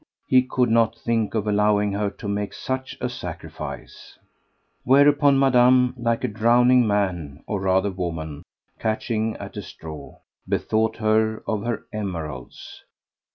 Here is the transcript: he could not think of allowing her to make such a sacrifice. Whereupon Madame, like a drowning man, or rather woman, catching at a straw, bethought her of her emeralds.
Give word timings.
he 0.25 0.41
could 0.41 0.71
not 0.71 0.97
think 0.97 1.35
of 1.35 1.45
allowing 1.45 1.91
her 1.91 2.09
to 2.09 2.27
make 2.27 2.53
such 2.53 2.97
a 2.99 3.07
sacrifice. 3.07 4.17
Whereupon 4.83 5.37
Madame, 5.37 5.93
like 5.95 6.23
a 6.23 6.27
drowning 6.27 6.87
man, 6.87 7.43
or 7.45 7.61
rather 7.61 7.91
woman, 7.91 8.41
catching 8.79 9.35
at 9.35 9.57
a 9.57 9.61
straw, 9.61 10.17
bethought 10.49 10.95
her 10.95 11.43
of 11.47 11.63
her 11.65 11.85
emeralds. 11.93 12.83